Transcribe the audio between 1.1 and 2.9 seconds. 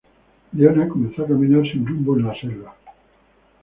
a caminar sin rumbo en la selva.